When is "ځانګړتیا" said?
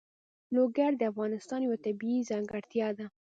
2.29-2.87